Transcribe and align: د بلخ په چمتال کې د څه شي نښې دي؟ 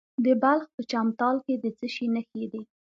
د 0.25 0.27
بلخ 0.41 0.65
په 0.75 0.81
چمتال 0.91 1.35
کې 1.45 1.53
د 1.63 1.65
څه 1.77 1.87
شي 1.93 2.05
نښې 2.15 2.45
دي؟ 2.51 2.61